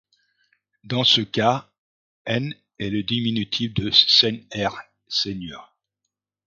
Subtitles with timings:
[0.83, 1.69] Dans ce cas,
[2.27, 4.71] En est le diminutif de Senher,
[5.07, 5.77] seigneur.